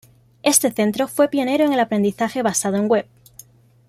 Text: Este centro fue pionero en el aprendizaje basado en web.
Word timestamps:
Este 0.41 0.71
centro 0.71 1.07
fue 1.07 1.27
pionero 1.29 1.63
en 1.63 1.73
el 1.73 1.79
aprendizaje 1.79 2.41
basado 2.41 2.75
en 2.77 2.87
web. 2.89 3.07